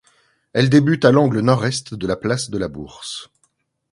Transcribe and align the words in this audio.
Elle 0.53 0.71
débute 0.71 1.05
à 1.05 1.11
l'angle 1.11 1.41
nord-est 1.41 1.93
de 1.93 2.07
la 2.07 2.15
place 2.15 2.49
de 2.49 2.57
la 2.57 2.67
Bourse. 2.67 3.29